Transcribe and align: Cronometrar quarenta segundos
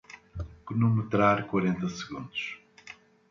Cronometrar 0.65 1.45
quarenta 1.45 1.87
segundos 1.87 2.59